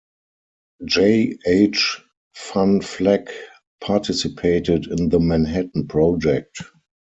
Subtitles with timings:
[0.83, 1.37] J.
[1.45, 2.01] H.
[2.33, 3.29] Van Vleck
[3.81, 6.63] participated in the Manhattan Project.